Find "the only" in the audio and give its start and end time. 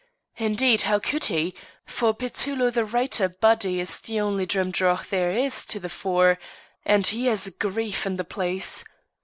3.99-4.47